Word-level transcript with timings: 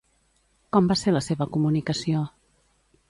Com 0.77 0.89
va 0.91 0.97
ser 1.01 1.13
la 1.15 1.21
seva 1.27 1.49
comunicació? 1.59 2.27